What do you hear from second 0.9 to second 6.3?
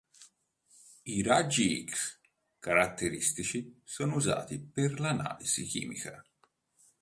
I raggi X caratteristici sono usati per l'analisi chimica.